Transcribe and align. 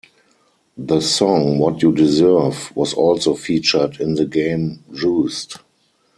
The 0.79 0.99
song 0.99 1.59
"What 1.59 1.83
You 1.83 1.91
Deserve" 1.93 2.75
was 2.75 2.95
also 2.95 3.35
featured 3.35 3.99
in 3.99 4.15
the 4.15 4.25
game 4.25 4.83
"Juiced". 4.91 5.57